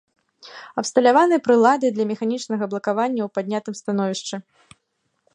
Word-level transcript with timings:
Абсталяваны 0.81 1.35
прыладай 1.47 1.91
для 1.97 2.05
механічнага 2.11 2.63
блакавання 2.71 3.21
ў 3.25 3.29
паднятым 3.35 3.73
становішчы. 3.81 4.35